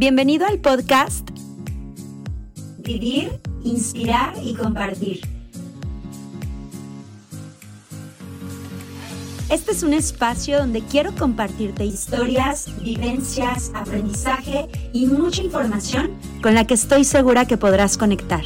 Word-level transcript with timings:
Bienvenido 0.00 0.46
al 0.46 0.58
podcast 0.60 1.28
Vivir, 2.78 3.38
Inspirar 3.64 4.32
y 4.42 4.54
Compartir. 4.54 5.20
Este 9.50 9.72
es 9.72 9.82
un 9.82 9.92
espacio 9.92 10.56
donde 10.56 10.80
quiero 10.80 11.14
compartirte 11.14 11.84
historias, 11.84 12.70
vivencias, 12.82 13.72
aprendizaje 13.74 14.68
y 14.94 15.04
mucha 15.04 15.42
información 15.42 16.12
con 16.42 16.54
la 16.54 16.66
que 16.66 16.72
estoy 16.72 17.04
segura 17.04 17.44
que 17.44 17.58
podrás 17.58 17.98
conectar. 17.98 18.44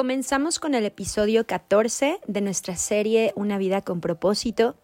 Comenzamos 0.00 0.58
con 0.58 0.74
el 0.74 0.86
episodio 0.86 1.46
14 1.46 2.20
de 2.26 2.40
nuestra 2.40 2.74
serie 2.74 3.34
Una 3.36 3.58
vida 3.58 3.82
con 3.82 4.00
propósito. 4.00 4.76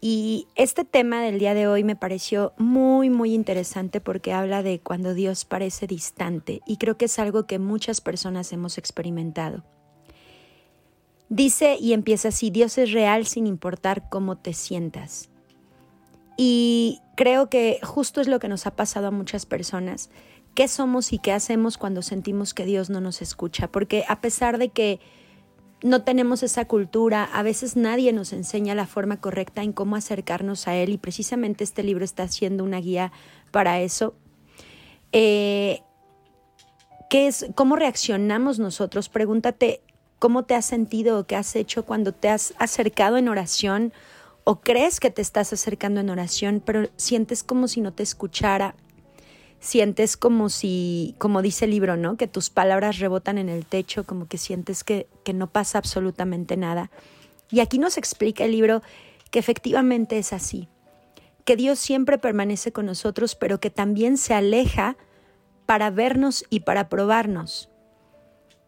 Y 0.00 0.46
este 0.54 0.86
tema 0.86 1.20
del 1.20 1.38
día 1.38 1.52
de 1.52 1.66
hoy 1.66 1.84
me 1.84 1.94
pareció 1.94 2.54
muy, 2.56 3.10
muy 3.10 3.34
interesante 3.34 4.00
porque 4.00 4.32
habla 4.32 4.62
de 4.62 4.80
cuando 4.80 5.12
Dios 5.12 5.44
parece 5.44 5.86
distante 5.86 6.62
y 6.66 6.78
creo 6.78 6.96
que 6.96 7.04
es 7.04 7.18
algo 7.18 7.46
que 7.46 7.58
muchas 7.58 8.00
personas 8.00 8.50
hemos 8.54 8.78
experimentado. 8.78 9.62
Dice 11.28 11.76
y 11.78 11.92
empieza 11.92 12.28
así, 12.28 12.48
Dios 12.48 12.78
es 12.78 12.92
real 12.92 13.26
sin 13.26 13.46
importar 13.46 14.08
cómo 14.08 14.38
te 14.38 14.54
sientas. 14.54 15.28
Y 16.38 17.02
creo 17.14 17.50
que 17.50 17.78
justo 17.82 18.22
es 18.22 18.28
lo 18.28 18.38
que 18.38 18.48
nos 18.48 18.66
ha 18.66 18.74
pasado 18.74 19.08
a 19.08 19.10
muchas 19.10 19.44
personas 19.44 20.08
qué 20.54 20.68
somos 20.68 21.12
y 21.12 21.18
qué 21.18 21.32
hacemos 21.32 21.78
cuando 21.78 22.02
sentimos 22.02 22.54
que 22.54 22.64
Dios 22.64 22.90
no 22.90 23.00
nos 23.00 23.22
escucha, 23.22 23.68
porque 23.68 24.04
a 24.08 24.20
pesar 24.20 24.58
de 24.58 24.68
que 24.70 25.00
no 25.82 26.02
tenemos 26.02 26.42
esa 26.42 26.64
cultura, 26.64 27.24
a 27.24 27.42
veces 27.42 27.76
nadie 27.76 28.12
nos 28.12 28.32
enseña 28.32 28.74
la 28.74 28.86
forma 28.86 29.20
correcta 29.20 29.62
en 29.62 29.72
cómo 29.72 29.96
acercarnos 29.96 30.66
a 30.66 30.74
Él 30.76 30.90
y 30.90 30.98
precisamente 30.98 31.62
este 31.62 31.82
libro 31.82 32.04
está 32.04 32.26
siendo 32.28 32.64
una 32.64 32.80
guía 32.80 33.12
para 33.50 33.80
eso. 33.80 34.14
Eh, 35.12 35.82
¿qué 37.10 37.26
es, 37.26 37.46
¿Cómo 37.54 37.76
reaccionamos 37.76 38.58
nosotros? 38.58 39.08
Pregúntate 39.08 39.82
cómo 40.18 40.44
te 40.44 40.54
has 40.54 40.64
sentido 40.64 41.18
o 41.18 41.26
qué 41.26 41.36
has 41.36 41.54
hecho 41.54 41.84
cuando 41.84 42.12
te 42.12 42.30
has 42.30 42.54
acercado 42.58 43.18
en 43.18 43.28
oración 43.28 43.92
o 44.44 44.60
crees 44.60 45.00
que 45.00 45.10
te 45.10 45.20
estás 45.20 45.52
acercando 45.52 46.00
en 46.00 46.08
oración, 46.08 46.62
pero 46.64 46.88
sientes 46.96 47.42
como 47.42 47.68
si 47.68 47.80
no 47.82 47.92
te 47.92 48.02
escuchara 48.02 48.74
sientes 49.64 50.18
como 50.18 50.50
si, 50.50 51.14
como 51.18 51.40
dice 51.40 51.64
el 51.64 51.70
libro, 51.70 51.96
¿no? 51.96 52.18
Que 52.18 52.28
tus 52.28 52.50
palabras 52.50 52.98
rebotan 52.98 53.38
en 53.38 53.48
el 53.48 53.64
techo, 53.64 54.04
como 54.04 54.28
que 54.28 54.36
sientes 54.36 54.84
que, 54.84 55.08
que 55.24 55.32
no 55.32 55.46
pasa 55.46 55.78
absolutamente 55.78 56.58
nada. 56.58 56.90
Y 57.50 57.60
aquí 57.60 57.78
nos 57.78 57.96
explica 57.96 58.44
el 58.44 58.52
libro 58.52 58.82
que 59.30 59.38
efectivamente 59.38 60.18
es 60.18 60.34
así, 60.34 60.68
que 61.46 61.56
Dios 61.56 61.78
siempre 61.78 62.18
permanece 62.18 62.72
con 62.72 62.84
nosotros, 62.84 63.34
pero 63.34 63.58
que 63.58 63.70
también 63.70 64.18
se 64.18 64.34
aleja 64.34 64.98
para 65.64 65.90
vernos 65.90 66.44
y 66.50 66.60
para 66.60 66.90
probarnos. 66.90 67.70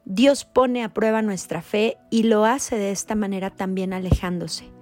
Dios 0.06 0.44
pone 0.44 0.83
a 0.83 0.94
prueba 0.94 1.20
nuestra 1.20 1.61
fe 1.61 1.98
y 2.11 2.22
lo 2.22 2.47
hace 2.47 2.77
de 2.77 2.91
esta 2.91 3.14
manera 3.14 3.50
también 3.50 3.92
alejándose. 3.92 4.75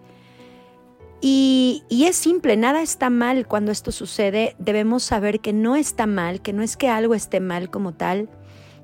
Y, 1.27 1.83
es 1.89 2.17
simple, 2.17 2.55
nada 2.59 2.83
está 2.83 3.09
mal 3.09 3.47
cuando 3.47 3.73
esto 3.73 3.93
sucede. 3.93 4.57
Debemos 4.59 5.05
saber 5.05 5.41
que 5.41 5.55
no 5.55 5.75
está 5.75 6.07
mal, 6.07 6.43
que 6.43 6.53
no 6.53 6.63
es 6.63 6.77
que 6.77 6.91
algo 6.91 7.15
esté 7.15 7.41
mal 7.41 7.71
como 7.71 7.95
tal, 7.95 8.29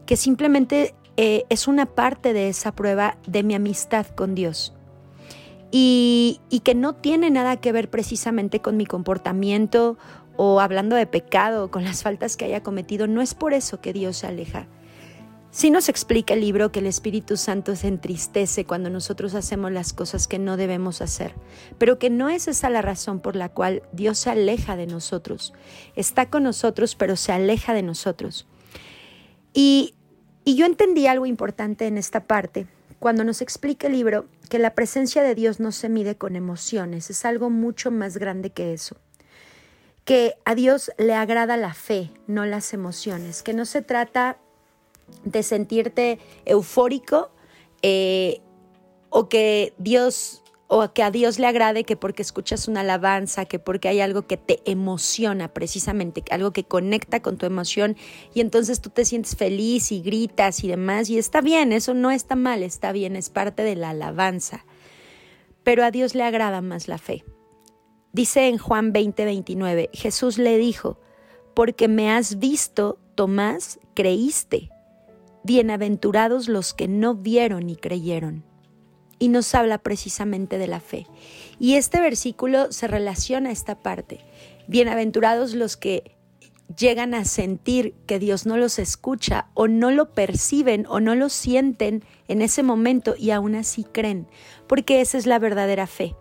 que 0.07 0.17
simplemente 0.17 0.95
eh, 1.19 1.45
es 1.51 1.69
una 1.69 1.85
parte 1.85 2.33
de 2.33 2.49
esa 2.49 2.75
prueba 2.75 3.19
de 3.27 3.43
mi 3.43 3.55
amistad 3.55 4.07
con 4.07 4.35
Dios. 4.35 4.75
Y, 5.71 6.41
y 6.49 6.61
que 6.61 6.75
no 6.75 6.95
tiene 6.95 7.29
nada 7.29 7.59
que 7.59 7.73
ver 7.73 7.91
precisamente 7.91 8.63
con 8.63 8.79
mi 8.79 8.87
comportamiento 8.87 9.99
o 10.39 10.61
hablando 10.61 10.97
de 10.97 11.07
pecado, 11.07 11.71
con 11.71 11.85
las 11.85 12.03
faltas 12.03 12.39
que 12.39 12.47
haya 12.47 12.63
cometido. 12.63 13.07
No 13.07 13.21
es 13.21 13.35
por 13.35 13.53
eso 13.53 13.83
que 13.83 13.93
Dios 13.93 14.17
se 14.17 14.29
aleja. 14.29 14.67
Sí 15.53 15.71
nos 15.71 15.89
explica 15.89 16.35
el 16.35 16.43
libro 16.43 16.71
que 16.71 16.79
el 16.79 16.87
Espíritu 16.87 17.37
Santo 17.37 17.75
se 17.75 17.89
entristece 17.89 18.65
cuando 18.65 18.89
nosotros 18.89 19.35
hacemos 19.35 19.73
las 19.73 19.93
cosas 19.93 20.29
que 20.29 20.39
no 20.39 20.57
debemos 20.57 21.03
hacer, 21.03 21.35
pero 21.77 21.99
que 21.99 22.09
no 22.09 22.29
es 22.29 22.47
esa 22.47 22.71
la 22.71 22.83
razón 22.83 23.19
por 23.19 23.35
la 23.35 23.49
cual 23.49 23.83
Dios 23.93 24.21
se 24.21 24.31
aleja 24.31 24.77
de 24.77 24.87
nosotros. 24.87 25.53
Está 25.97 26.31
con 26.31 26.45
nosotros, 26.45 26.95
pero 26.95 27.17
se 27.17 27.33
aleja 27.33 27.75
de 27.75 27.83
nosotros. 27.83 28.47
Y, 29.53 29.95
y 30.45 30.55
yo 30.55 30.67
entendí 30.67 31.09
algo 31.09 31.27
importante 31.27 31.89
en 31.89 31.99
esta 31.99 32.29
parte, 32.29 32.69
cuando 33.01 33.25
nos 33.25 33.43
explica 33.43 33.89
el 33.89 33.95
libro 33.95 34.27
que 34.51 34.61
la 34.61 34.77
presencia 34.77 35.25
de 35.25 35.35
Dios 35.35 35.59
no 35.59 35.73
se 35.73 35.89
mide 35.89 36.17
con 36.17 36.37
emociones, 36.37 37.11
es 37.11 37.25
algo 37.25 37.51
mucho 37.51 37.91
más 37.91 38.19
grande 38.19 38.51
que 38.51 38.73
eso 38.73 38.97
que 40.05 40.35
a 40.45 40.57
Dios 40.57 40.91
le 40.99 41.15
agrada 41.15 41.57
la 41.57 41.73
fe, 41.73 42.11
no 42.27 42.45
las 42.45 42.73
emociones, 42.73 43.45
que 43.45 43.53
no 43.53 43.65
se 43.65 43.81
trata 43.81 44.39
de 45.25 45.43
sentirte 45.43 46.19
eufórico 46.45 47.31
eh, 47.83 48.41
o 49.09 49.29
que 49.29 49.75
Dios 49.79 50.43
o 50.73 50.93
que 50.93 51.03
a 51.03 51.11
Dios 51.11 51.41
le 51.41 51.49
agrade 51.49 51.83
que 51.83 51.97
porque 51.97 52.23
escuchas 52.23 52.69
una 52.69 52.83
alabanza, 52.83 53.45
que 53.45 53.59
porque 53.59 53.89
hay 53.89 54.01
algo 54.01 54.29
que 54.29 54.37
te 54.37 54.61
emociona 54.71 55.53
precisamente, 55.53 56.23
algo 56.31 56.53
que 56.53 56.63
conecta 56.63 57.21
con 57.23 57.39
tu 57.39 57.45
emoción 57.45 57.97
y 58.35 58.41
entonces 58.41 58.81
tú 58.81 58.89
te 58.89 59.05
sientes 59.05 59.35
feliz 59.35 59.91
y 59.91 60.01
gritas 60.01 60.63
y 60.63 60.69
demás 60.69 61.11
y 61.11 61.19
está 61.19 61.41
bien, 61.41 61.73
eso 61.73 61.93
no 61.93 62.13
está 62.13 62.37
mal, 62.37 62.63
está 62.63 62.93
bien, 62.93 63.17
es 63.17 63.31
parte 63.31 63.65
de 63.65 63.75
la 63.75 63.91
alabanza. 63.91 64.65
Pero 65.65 65.83
a 65.85 65.91
Dios 65.91 66.15
le 66.15 66.23
agrada 66.23 66.61
más 66.61 66.87
la 66.87 66.99
fe. 66.99 67.25
Dice 68.13 68.47
en 68.47 68.59
Juan 68.59 68.93
20, 68.93 69.25
29, 69.25 69.91
Jesús 69.93 70.39
le 70.39 70.57
dijo, 70.57 71.01
porque 71.55 71.89
me 71.89 72.13
has 72.13 72.39
visto, 72.39 73.01
Tomás, 73.17 73.81
creíste. 73.95 74.71
Bienaventurados 75.43 76.49
los 76.49 76.75
que 76.75 76.87
no 76.89 77.15
vieron 77.15 77.71
y 77.71 77.77
creyeron. 77.77 78.45
Y 79.19 79.29
nos 79.29 79.55
habla 79.55 79.79
precisamente 79.79 80.59
de 80.59 80.67
la 80.67 80.81
fe. 80.81 81.07
Y 81.59 81.75
este 81.75 82.01
versículo 82.01 82.73
se 82.73 82.89
relaciona 82.89 83.51
a 83.51 83.53
esta 83.53 83.83
parte. 83.83 84.21
Bienaventurados 84.69 85.55
los 85.55 85.77
que 85.77 86.17
llegan 86.77 87.15
a 87.15 87.25
sentir 87.25 87.95
que 88.07 88.19
Dios 88.19 88.47
no 88.47 88.57
los 88.57 88.79
escucha 88.79 89.49
o 89.55 89.67
no 89.69 89.91
lo 89.91 90.13
perciben 90.13 90.87
o 90.89 91.01
no 91.01 91.15
lo 91.15 91.29
sienten 91.29 92.05
en 92.29 92.43
ese 92.43 92.63
momento 92.63 93.15
y 93.19 93.31
aún 93.31 93.55
así 93.55 93.85
creen, 93.85 94.29
porque 94.67 95.01
esa 95.01 95.19
es 95.19 95.27
la 95.27 95.39
verdadera 95.39 95.87
fe. 95.87 96.15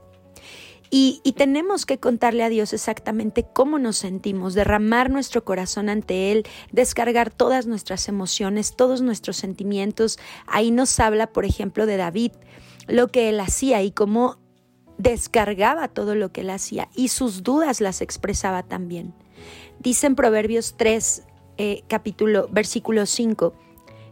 Y, 0.91 1.21
tenemos 1.37 1.85
que 1.85 1.99
contarle 1.99 2.43
a 2.43 2.49
Dios 2.49 2.73
exactamente 2.73 3.45
cómo 3.53 3.79
nos 3.79 3.97
sentimos, 3.97 4.55
derramar 4.55 5.09
nuestro 5.09 5.45
corazón 5.45 5.87
ante 5.87 6.31
Él, 6.31 6.45
descargar 6.71 7.29
todas 7.29 7.67
nuestras 7.67 8.07
emociones, 8.07 8.75
todos 8.75 9.01
nuestros 9.01 9.37
sentimientos. 9.37 10.17
Ahí 10.47 10.71
nos 10.71 10.99
habla, 10.99 11.27
por 11.27 11.45
ejemplo, 11.45 11.85
de 11.85 11.97
David, 11.97 12.31
lo 12.87 13.07
que 13.09 13.29
él 13.29 13.39
hacía 13.39 13.83
y 13.83 13.91
cómo 13.91 14.39
descargaba 14.97 15.87
todo 15.87 16.15
lo 16.15 16.31
que 16.31 16.41
él 16.41 16.49
hacía 16.49 16.89
y 16.95 17.09
sus 17.09 17.43
dudas 17.43 17.81
las 17.81 18.01
expresaba 18.01 18.63
también. 18.63 19.13
Dice 19.79 20.07
en 20.07 20.15
Proverbios 20.15 20.75
3, 20.75 21.23
eh, 21.57 21.83
capítulo, 21.87 22.49
versículo 22.51 23.05
5, 23.05 23.53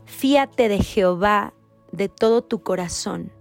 fíate 0.05 0.69
de 0.69 0.79
Jehová 0.79 1.53
de 1.91 2.07
todo 2.07 2.43
tu 2.43 2.61
corazón 2.61 3.31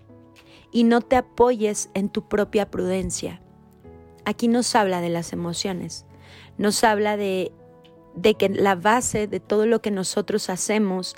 y 0.76 0.84
no 0.84 1.00
te 1.00 1.16
apoyes 1.16 1.88
en 1.94 2.10
tu 2.10 2.28
propia 2.28 2.70
prudencia. 2.70 3.40
Aquí 4.26 4.46
nos 4.46 4.74
habla 4.74 5.00
de 5.00 5.08
las 5.08 5.32
emociones, 5.32 6.04
nos 6.58 6.84
habla 6.84 7.16
de, 7.16 7.50
de 8.14 8.34
que 8.34 8.50
la 8.50 8.74
base 8.74 9.26
de 9.26 9.40
todo 9.40 9.64
lo 9.64 9.80
que 9.80 9.90
nosotros 9.90 10.50
hacemos 10.50 11.16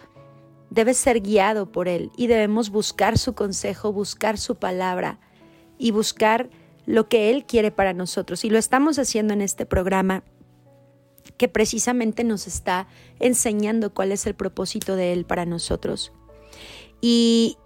debe 0.70 0.94
ser 0.94 1.20
guiado 1.20 1.72
por 1.72 1.88
Él 1.88 2.12
y 2.16 2.28
debemos 2.28 2.70
buscar 2.70 3.18
su 3.18 3.34
consejo, 3.34 3.92
buscar 3.92 4.38
su 4.38 4.54
palabra 4.54 5.18
y 5.76 5.90
buscar 5.90 6.50
lo 6.86 7.08
que 7.08 7.28
Él 7.32 7.44
quiere 7.44 7.72
para 7.72 7.94
nosotros. 7.94 8.44
Y 8.44 8.50
lo 8.50 8.58
estamos 8.58 8.96
haciendo 9.00 9.34
en 9.34 9.42
este 9.42 9.66
programa 9.66 10.22
que 11.36 11.48
precisamente 11.48 12.22
nos 12.22 12.46
está 12.46 12.86
enseñando 13.18 13.92
cuál 13.92 14.12
es 14.12 14.24
el 14.24 14.36
propósito 14.36 14.94
de 14.94 15.12
Él 15.12 15.24
para 15.24 15.46
nosotros. 15.46 16.12
Y, 17.00 17.58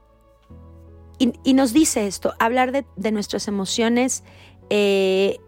y, 1.45 1.55
nos 1.55 1.73
dice 1.73 2.07
esto, 2.07 2.35
hablar 2.39 2.73
de, 2.73 3.13
nuestras 3.13 3.47
emociones 3.47 4.25
eh, 4.71 5.39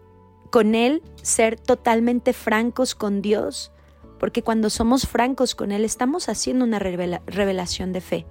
con 0.49 0.73
Él, 0.73 1.01
ser 1.21 1.59
totalmente 1.59 2.31
francos 2.31 2.95
con 2.95 3.21
Dios, 3.21 3.71
porque 4.19 4.41
cuando 4.41 4.69
somos 4.69 5.05
francos 5.05 5.53
con 5.53 5.71
Él 5.71 5.83
estamos 5.83 6.29
haciendo 6.29 6.63
una 6.63 6.79
revelación 6.79 7.91
de 7.91 8.01
fe. 8.01 8.25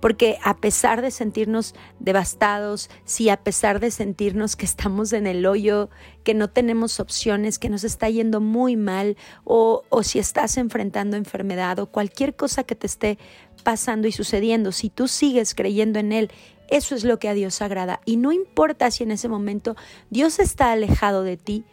Porque 0.00 0.36
a 0.42 0.56
pesar 0.58 1.00
de 1.00 1.10
sentirnos 1.10 1.74
devastados, 1.98 2.90
si 3.04 3.30
a 3.30 3.38
pesar 3.38 3.80
de 3.80 3.90
sentirnos 3.90 4.56
que 4.56 4.66
estamos 4.66 5.12
en 5.12 5.26
el 5.26 5.46
hoyo, 5.46 5.88
que 6.24 6.34
no 6.34 6.50
tenemos 6.50 7.00
opciones, 7.00 7.58
que 7.58 7.70
nos 7.70 7.84
está 7.84 8.10
yendo 8.10 8.40
muy 8.40 8.76
mal, 8.76 9.16
o, 9.44 9.84
o 9.88 10.02
si 10.02 10.18
estás 10.18 10.58
enfrentando 10.58 11.16
enfermedad 11.16 11.78
o 11.78 11.86
cualquier 11.86 12.34
cosa 12.34 12.64
que 12.64 12.74
te 12.74 12.86
esté 12.86 13.18
pasando 13.62 14.08
y 14.08 14.12
sucediendo, 14.12 14.72
si 14.72 14.90
tú 14.90 15.08
sigues 15.08 15.54
creyendo 15.54 16.00
en 16.00 16.12
Él, 16.12 16.30
eso 16.72 16.94
es 16.94 17.04
lo 17.04 17.18
que 17.18 17.28
a 17.28 17.34
Dios 17.34 17.60
agrada. 17.60 18.00
Y 18.06 18.16
no 18.16 18.32
importa 18.32 18.90
si 18.90 19.04
en 19.04 19.10
ese 19.10 19.28
momento 19.28 19.76
Dios 20.08 20.38
está 20.38 20.72
alejado 20.72 21.22
de 21.22 21.36
ti, 21.36 21.64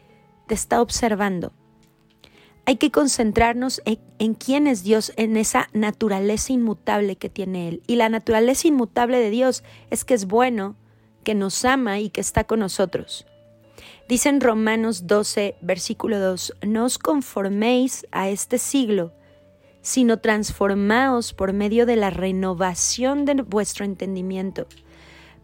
te 0.47 0.53
está 0.53 0.81
observando. 0.81 1.53
Hay 2.65 2.75
que 2.75 2.91
concentrarnos 2.91 3.81
en, 3.85 4.33
quién 4.33 4.67
es 4.67 4.83
Dios, 4.83 5.13
en 5.15 5.37
esa 5.37 5.69
naturaleza 5.71 6.51
inmutable 6.51 7.15
que 7.15 7.29
tiene 7.29 7.69
Él. 7.69 7.81
Y 7.87 7.95
la 7.95 8.09
naturaleza 8.09 8.67
inmutable 8.67 9.19
de 9.19 9.29
Dios 9.29 9.63
es 9.89 10.03
que 10.03 10.13
es 10.13 10.25
bueno, 10.25 10.75
que 11.23 11.33
nos 11.33 11.63
ama 11.63 11.99
y 11.99 12.09
que 12.09 12.19
está 12.19 12.43
con 12.43 12.59
nosotros. 12.59 13.25
Dice 14.09 14.27
en 14.27 14.41
Romanos 14.41 15.07
12, 15.07 15.55
versículo 15.61 16.19
2, 16.19 16.55
no 16.67 16.83
os 16.83 16.97
conforméis 16.99 18.05
a 18.11 18.27
este 18.27 18.57
siglo, 18.57 19.13
sino 19.81 20.19
transformaos 20.19 21.33
por 21.33 21.53
medio 21.53 21.85
de 21.85 21.95
la 21.95 22.09
renovación 22.09 23.23
de 23.23 23.35
vuestro 23.35 23.85
entendimiento 23.85 24.67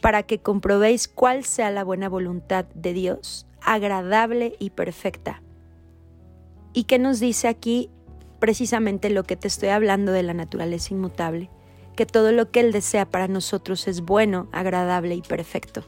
para 0.01 0.23
que 0.23 0.39
comprobéis 0.39 1.07
cuál 1.07 1.43
sea 1.43 1.71
la 1.71 1.83
buena 1.83 2.09
voluntad 2.09 2.65
de 2.73 2.93
Dios, 2.93 3.47
agradable 3.61 4.55
y 4.59 4.71
perfecta. 4.71 5.41
¿Y 6.73 6.83
qué 6.83 6.99
nos 6.99 7.19
dice 7.19 7.47
aquí 7.47 7.89
precisamente 8.39 9.09
lo 9.09 9.23
que 9.23 9.35
te 9.35 9.47
estoy 9.47 9.69
hablando 9.69 10.11
de 10.11 10.23
la 10.23 10.33
naturaleza 10.33 10.93
inmutable? 10.93 11.49
Que 11.95 12.05
todo 12.05 12.31
lo 12.31 12.51
que 12.51 12.59
Él 12.59 12.71
desea 12.71 13.09
para 13.09 13.27
nosotros 13.27 13.87
es 13.87 14.01
bueno, 14.01 14.49
agradable 14.51 15.15
y 15.15 15.21
perfecto. 15.21 15.85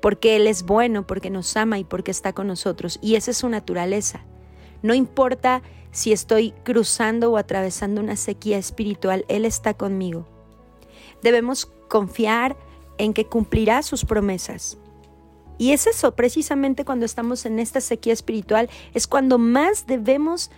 Porque 0.00 0.36
Él 0.36 0.46
es 0.46 0.62
bueno, 0.62 1.06
porque 1.06 1.30
nos 1.30 1.56
ama 1.56 1.78
y 1.78 1.84
porque 1.84 2.12
está 2.12 2.32
con 2.32 2.46
nosotros. 2.46 2.98
Y 3.02 3.16
esa 3.16 3.32
es 3.32 3.38
su 3.38 3.48
naturaleza. 3.48 4.24
No 4.82 4.94
importa 4.94 5.62
si 5.90 6.12
estoy 6.12 6.52
cruzando 6.64 7.32
o 7.32 7.36
atravesando 7.36 8.00
una 8.00 8.16
sequía 8.16 8.58
espiritual, 8.58 9.24
Él 9.28 9.44
está 9.44 9.74
conmigo. 9.74 10.28
Debemos 11.22 11.66
confiar 11.88 12.56
en 12.98 13.12
que 13.12 13.26
cumplirá 13.26 13.82
sus 13.82 14.04
promesas. 14.04 14.78
Y 15.58 15.72
es 15.72 15.86
eso, 15.86 16.14
precisamente 16.16 16.84
cuando 16.84 17.06
estamos 17.06 17.46
en 17.46 17.58
esta 17.58 17.80
sequía 17.80 18.12
espiritual, 18.12 18.68
es 18.92 19.06
cuando 19.06 19.38
más 19.38 19.86
debemos 19.86 20.50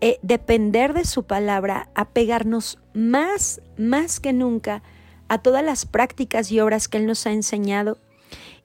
eh, 0.00 0.18
depender 0.22 0.92
de 0.92 1.04
su 1.04 1.24
palabra, 1.24 1.88
apegarnos 1.94 2.78
más, 2.92 3.62
más 3.78 4.20
que 4.20 4.32
nunca 4.32 4.82
a 5.28 5.38
todas 5.38 5.64
las 5.64 5.86
prácticas 5.86 6.52
y 6.52 6.60
obras 6.60 6.88
que 6.88 6.98
Él 6.98 7.06
nos 7.06 7.26
ha 7.26 7.32
enseñado 7.32 7.96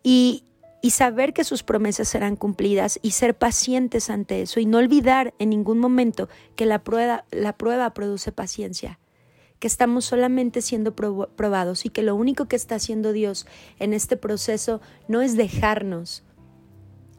y, 0.04 0.44
y 0.82 0.92
saber 0.92 1.34
que 1.34 1.46
sus 1.46 1.64
promesas 1.64 2.10
serán 2.10 2.36
cumplidas 2.36 3.00
y 3.02 3.12
ser 3.12 3.38
pacientes 3.38 4.10
ante 4.10 4.42
eso 4.42 4.60
y 4.60 4.66
no 4.66 4.80
olvidar 4.80 5.34
en 5.40 5.50
ningún 5.50 5.80
momento 5.80 6.28
que 6.58 6.66
la 6.66 6.84
prueba, 6.84 7.24
la 7.32 7.54
prueba 7.54 7.94
produce 7.94 8.34
paciencia 8.34 9.00
que 9.60 9.68
estamos 9.68 10.06
solamente 10.06 10.62
siendo 10.62 10.96
probados 10.96 11.86
y 11.86 11.90
que 11.90 12.02
lo 12.02 12.16
único 12.16 12.46
que 12.46 12.56
está 12.56 12.76
haciendo 12.76 13.12
Dios 13.12 13.46
en 13.78 13.94
este 13.94 14.16
proceso 14.16 14.82
no 15.08 15.22
es 15.22 15.36
dejarnos, 15.36 16.24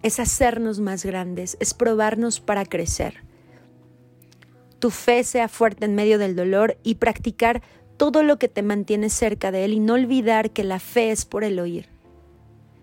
es 0.02 0.18
hacernos 0.18 0.80
más 0.80 1.04
grandes, 1.04 1.56
es 1.60 1.74
probarnos 1.74 2.40
para 2.40 2.64
crecer. 2.64 3.22
Tu 4.78 4.90
fe 4.90 5.24
sea 5.24 5.48
fuerte 5.48 5.84
en 5.84 5.94
medio 5.94 6.18
del 6.18 6.34
dolor 6.34 6.78
y 6.82 6.94
practicar 6.94 7.62
todo 7.98 8.22
lo 8.22 8.38
que 8.38 8.48
te 8.48 8.62
mantiene 8.62 9.10
cerca 9.10 9.52
de 9.52 9.66
Él 9.66 9.74
y 9.74 9.78
no 9.80 9.92
olvidar 9.92 10.52
que 10.52 10.64
la 10.64 10.80
fe 10.80 11.10
es 11.10 11.26
por 11.26 11.44
el 11.44 11.60
oír. 11.60 11.90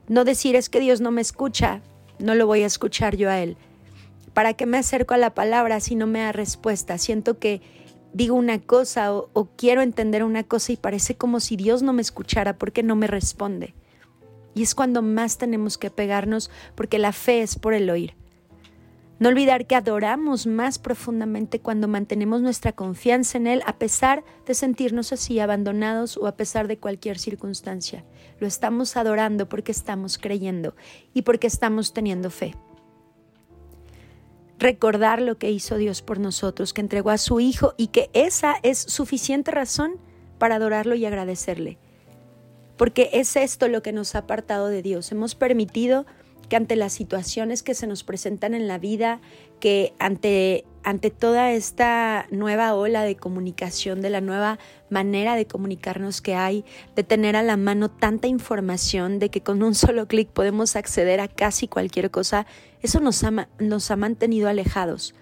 No 0.08 0.24
decir 0.24 0.56
es 0.56 0.70
que 0.70 0.80
Dios 0.80 1.02
no 1.02 1.10
me 1.10 1.22
escucha, 1.22 1.82
no 2.20 2.36
lo 2.36 2.46
voy 2.46 2.62
a 2.62 2.68
escuchar 2.68 3.16
yo 3.16 3.32
a 3.32 3.40
Él. 3.42 3.58
¿Para 4.36 4.54
qué 4.54 4.68
me 4.68 4.78
acerco 4.78 5.16
a 5.16 5.18
la 5.18 5.34
palabra 5.34 5.80
si 5.80 5.96
no 5.96 6.06
me 6.06 6.20
da 6.20 6.32
respuesta? 6.32 7.00
Siento 7.00 7.40
que 7.40 7.62
digo 8.18 8.36
una 8.36 8.58
cosa 8.58 9.14
o, 9.14 9.50
quiero 9.56 9.84
entender 9.84 10.24
una 10.24 10.44
cosa 10.44 10.72
y 10.72 10.76
parece 10.78 11.16
como 11.16 11.40
si 11.40 11.56
Dios 11.56 11.84
no 11.84 11.94
me 11.94 12.02
escuchara 12.02 12.58
porque 12.58 12.82
no 12.82 12.96
me 12.96 13.06
responde. 13.06 13.76
Y 14.56 14.64
es 14.64 14.74
cuando 14.74 15.04
más 15.04 15.38
tenemos 15.38 15.78
que 15.78 15.92
pegarnos 15.92 16.50
porque 16.74 16.98
la 16.98 17.12
fe 17.12 17.44
es 17.44 17.60
por 17.60 17.76
el 17.76 17.92
oír. 17.92 18.16
No 19.20 19.30
olvidar 19.30 19.68
que 19.68 19.76
adoramos 19.76 20.48
más 20.48 20.80
profundamente 20.80 21.60
cuando 21.60 21.88
mantenemos 21.88 22.42
nuestra 22.42 22.72
confianza 22.72 23.38
en 23.38 23.46
Él 23.46 23.62
a 23.68 23.78
pesar 23.78 24.24
de 24.48 24.56
sentirnos 24.56 25.14
así 25.14 25.40
abandonados 25.40 26.18
o 26.18 26.26
a 26.26 26.36
pesar 26.36 26.68
de 26.68 26.80
cualquier 26.80 27.20
circunstancia. 27.20 28.04
Lo 28.40 28.48
estamos 28.48 28.98
adorando 28.98 29.48
porque 29.48 29.72
estamos 29.72 30.18
creyendo 30.18 30.76
y 31.14 31.22
porque 31.22 31.46
estamos 31.46 31.94
teniendo 31.94 32.32
fe 32.32 32.56
recordar 34.60 35.22
lo 35.22 35.38
que 35.38 35.52
hizo 35.52 35.78
Dios 35.78 36.02
por 36.02 36.20
nosotros, 36.20 36.74
que 36.74 36.82
entregó 36.82 37.10
a 37.10 37.18
su 37.18 37.40
Hijo 37.40 37.74
y 37.78 37.88
que 37.88 38.10
esa 38.14 38.56
es 38.64 38.80
suficiente 38.80 39.52
razón 39.52 39.98
para 40.38 40.56
adorarlo 40.56 40.96
y 40.96 41.06
agradecerle. 41.06 41.78
Porque 42.78 43.10
es 43.14 43.36
esto 43.36 43.68
lo 43.68 43.82
que 43.82 43.92
nos 43.92 44.16
ha 44.16 44.20
apartado 44.20 44.68
de 44.68 44.82
Dios. 44.82 45.12
Hemos 45.12 45.36
permitido 45.36 46.06
que 46.48 46.56
ante 46.56 46.76
las 46.76 46.94
situaciones 46.94 47.64
que 47.64 47.74
se 47.74 47.88
nos 47.88 48.04
presentan 48.04 48.54
en 48.54 48.68
la 48.68 48.78
vida, 48.78 49.20
que 49.60 49.94
ante, 50.00 50.66
ante 50.84 51.10
toda 51.10 51.52
esta 51.52 52.28
nueva 52.32 52.74
ola 52.76 53.04
de 53.04 53.16
comunicación, 53.16 54.02
de 54.02 54.10
la 54.10 54.22
nueva 54.22 54.60
manera 54.90 55.36
de 55.36 55.46
comunicarnos 55.46 56.22
que 56.22 56.36
hay, 56.36 56.64
de 56.96 57.04
tener 57.04 57.36
a 57.36 57.44
la 57.44 57.58
mano 57.58 57.90
tanta 57.90 58.28
información, 58.28 59.20
de 59.20 59.30
que 59.30 59.42
con 59.42 59.64
un 59.64 59.76
solo 59.76 60.08
clic 60.08 60.30
podemos 60.30 60.76
acceder 60.76 61.20
a 61.20 61.28
casi 61.28 61.68
cualquier 61.68 62.12
cosa, 62.12 62.46
eso 62.82 63.00
nos 63.00 63.24
ha, 63.24 63.50
nos 63.60 63.92
ha 63.92 63.96
mantenido 63.96 64.48
alejados. 64.48 65.14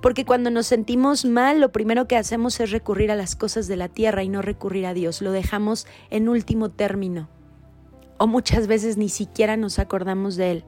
Porque 0.00 0.24
cuando 0.24 0.50
nos 0.50 0.66
sentimos 0.66 1.24
mal, 1.24 1.60
lo 1.60 1.72
primero 1.72 2.08
que 2.08 2.16
hacemos 2.16 2.58
es 2.60 2.70
recurrir 2.70 3.10
a 3.10 3.16
las 3.16 3.36
cosas 3.36 3.68
de 3.68 3.76
la 3.76 3.88
tierra 3.88 4.22
y 4.22 4.28
no 4.28 4.42
recurrir 4.42 4.86
a 4.86 4.94
Dios. 4.94 5.20
Lo 5.20 5.32
dejamos 5.32 5.86
en 6.10 6.28
último 6.28 6.70
término. 6.70 7.28
O 8.18 8.26
muchas 8.26 8.66
veces 8.66 8.96
ni 8.96 9.08
siquiera 9.08 9.56
nos 9.56 9.78
acordamos 9.78 10.36
de 10.36 10.50
Él. 10.50 10.64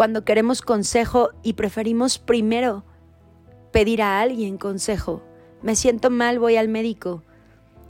Cuando 0.00 0.24
queremos 0.24 0.62
consejo 0.62 1.28
y 1.42 1.52
preferimos 1.52 2.16
primero 2.16 2.84
pedir 3.70 4.00
a 4.00 4.22
alguien 4.22 4.56
consejo. 4.56 5.22
Me 5.60 5.76
siento 5.76 6.08
mal, 6.08 6.38
voy 6.38 6.56
al 6.56 6.68
médico. 6.68 7.22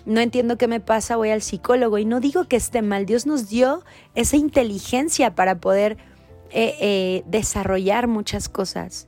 No 0.07 0.21
entiendo 0.21 0.59
qué 0.59 0.67
me 0.67 0.81
pasa, 0.81 1.15
voy 1.15 1.31
al 1.31 1.41
psicólogo. 1.41 1.99
Y 1.99 2.05
no 2.05 2.19
digo 2.19 2.49
que 2.49 2.57
esté 2.57 2.83
mal, 2.83 3.07
Dios 3.07 3.27
nos 3.27 3.49
dio 3.49 3.85
esa 4.17 4.37
inteligencia 4.37 5.37
para 5.37 5.61
poder 5.61 5.99
eh, 6.51 6.75
eh, 6.81 7.23
desarrollar 7.29 8.09
muchas 8.09 8.49
cosas. 8.49 9.07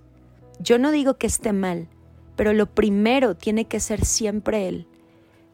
Yo 0.60 0.78
no 0.78 0.92
digo 0.92 1.14
que 1.14 1.26
esté 1.26 1.52
mal, 1.52 1.88
pero 2.36 2.52
lo 2.52 2.72
primero 2.72 3.34
tiene 3.34 3.64
que 3.64 3.80
ser 3.80 4.04
siempre 4.04 4.68
Él. 4.68 4.86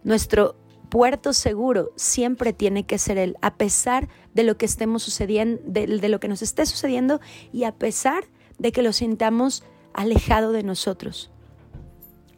Nuestro 0.04 0.54
puerto 0.88 1.32
seguro 1.32 1.92
siempre 1.96 2.52
tiene 2.52 2.84
que 2.84 2.98
ser 2.98 3.18
Él, 3.18 3.36
a 3.40 3.56
pesar 3.56 4.08
de 4.34 4.42
lo 4.42 4.56
que 4.56 4.66
estemos 4.66 5.02
sucediendo, 5.02 5.60
de, 5.64 5.86
lo 6.08 6.20
que 6.20 6.28
nos 6.28 6.42
esté 6.42 6.66
sucediendo 6.66 7.20
y 7.52 7.64
a 7.64 7.72
pesar 7.72 8.24
de 8.58 8.72
que 8.72 8.82
lo 8.82 8.92
sintamos 8.92 9.64
alejado 9.94 10.52
de 10.52 10.62
nosotros. 10.62 11.30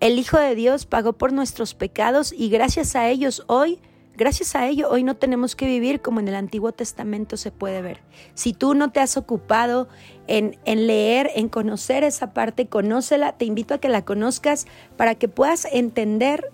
El 0.01 0.19
Hijo 0.19 0.39
de 0.39 0.55
Dios 0.55 0.87
pagó 0.87 1.13
por 1.13 1.33
nuestros 1.33 1.75
pecados 1.75 2.33
y 2.33 2.49
gracias 2.49 2.97
a 2.97 3.09
ellos 3.09 3.45
hoy 3.47 3.81
Gracias 4.17 4.55
a 4.55 4.67
ello, 4.67 4.91
hoy 4.91 5.03
no 5.03 5.17
tenemos 5.17 5.57
que 5.57 5.65
vivir 5.65 6.03
como 6.03 6.21
en 6.21 6.29
el 6.29 6.35
Antiguo 6.35 6.73
Testamento 6.73 7.39
se 7.39 7.51
puede 7.51 7.81
ver. 7.81 8.03
Si 8.35 8.53
tú 8.53 8.75
no 8.75 8.93
te 8.93 9.01
has 9.01 9.17
ocupado 9.17 9.89
en, 10.27 10.59
en, 10.67 10.87
leer, 10.87 11.31
en 11.37 11.49
conocer 11.49 12.05
esa 12.05 12.35
parte, 12.35 12.67
conócela, 12.67 13.39
te 13.39 13.47
invito 13.47 13.73
a 13.73 13.79
que 13.79 13.89
la 13.89 14.05
conozcas 14.05 14.67
para 14.99 15.15
que 15.15 15.29
puedas 15.29 15.67
entender 15.73 16.53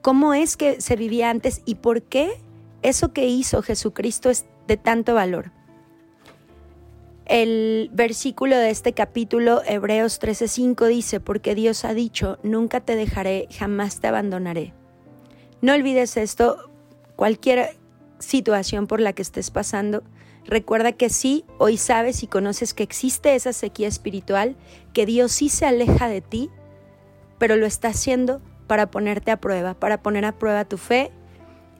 cómo 0.00 0.34
es 0.34 0.56
que 0.56 0.80
se 0.80 0.96
vivía 0.96 1.30
antes 1.30 1.62
y 1.64 1.76
por 1.76 2.02
qué 2.02 2.40
eso 2.82 3.12
que 3.12 3.26
hizo 3.26 3.62
Jesucristo 3.62 4.30
es 4.30 4.46
de 4.66 4.76
tanto 4.76 5.14
valor. 5.14 5.52
El 7.26 7.90
versículo 7.92 8.56
de 8.56 8.70
este 8.70 8.92
capítulo, 8.92 9.62
Hebreos 9.64 10.20
13:5, 10.20 10.88
dice, 10.88 11.20
porque 11.20 11.54
Dios 11.54 11.84
ha 11.84 11.94
dicho, 11.94 12.38
nunca 12.42 12.80
te 12.80 12.96
dejaré, 12.96 13.46
jamás 13.56 14.00
te 14.00 14.08
abandonaré. 14.08 14.74
No 15.62 15.74
olvides 15.74 16.16
esto, 16.16 16.70
cualquier 17.14 17.76
situación 18.18 18.86
por 18.86 19.00
la 19.00 19.12
que 19.12 19.22
estés 19.22 19.50
pasando, 19.50 20.02
recuerda 20.44 20.92
que 20.92 21.08
sí, 21.08 21.44
hoy 21.58 21.76
sabes 21.76 22.22
y 22.24 22.26
conoces 22.26 22.74
que 22.74 22.82
existe 22.82 23.34
esa 23.34 23.52
sequía 23.52 23.86
espiritual, 23.86 24.56
que 24.92 25.06
Dios 25.06 25.30
sí 25.30 25.48
se 25.48 25.66
aleja 25.66 26.08
de 26.08 26.22
ti, 26.22 26.50
pero 27.38 27.56
lo 27.56 27.66
está 27.66 27.88
haciendo 27.88 28.40
para 28.70 28.88
ponerte 28.88 29.32
a 29.32 29.36
prueba, 29.36 29.74
para 29.74 30.00
poner 30.00 30.24
a 30.24 30.30
prueba 30.30 30.64
tu 30.64 30.78
fe 30.78 31.10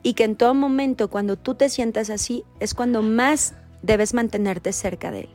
y 0.03 0.13
que 0.13 0.25
en 0.25 0.35
todo 0.35 0.53
momento 0.53 1.09
cuando 1.09 1.37
tú 1.37 1.55
te 1.55 1.69
sientas 1.69 2.09
así 2.09 2.43
es 2.59 2.73
cuando 2.73 3.01
más 3.01 3.53
debes 3.81 4.13
mantenerte 4.13 4.73
cerca 4.73 5.09
de 5.09 5.21
Él. 5.21 5.29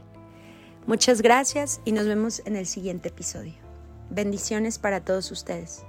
Muchas 0.86 1.22
gracias 1.22 1.80
y 1.86 1.92
nos 1.92 2.06
vemos 2.06 2.42
en 2.44 2.56
el 2.56 2.66
siguiente 2.66 3.08
episodio. 3.08 3.54
Bendiciones 4.10 4.78
para 4.78 5.00
todos 5.00 5.30
ustedes. 5.30 5.82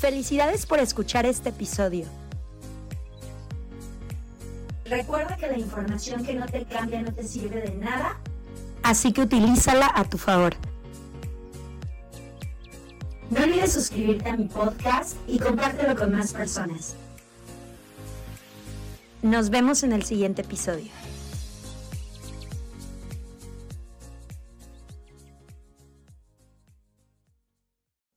Felicidades 0.00 0.66
por 0.66 0.80
escuchar 0.80 1.24
este 1.24 1.50
episodio. 1.50 2.06
Recuerda 4.88 5.36
que 5.36 5.46
la 5.48 5.58
información 5.58 6.24
que 6.24 6.34
no 6.34 6.46
te 6.46 6.64
cambia 6.64 7.02
no 7.02 7.12
te 7.12 7.22
sirve 7.22 7.60
de 7.60 7.74
nada, 7.74 8.18
así 8.82 9.12
que 9.12 9.20
utilízala 9.20 9.90
a 9.94 10.04
tu 10.04 10.16
favor. 10.16 10.54
No 13.30 13.42
olvides 13.42 13.74
suscribirte 13.74 14.30
a 14.30 14.36
mi 14.36 14.46
podcast 14.46 15.16
y 15.26 15.38
compártelo 15.38 15.94
con 15.94 16.12
más 16.12 16.32
personas. 16.32 16.94
Nos 19.20 19.50
vemos 19.50 19.82
en 19.82 19.92
el 19.92 20.04
siguiente 20.04 20.42
episodio. 20.42 20.90